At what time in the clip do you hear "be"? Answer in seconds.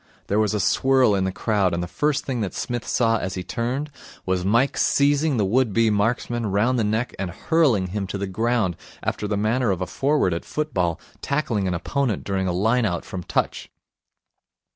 5.73-5.91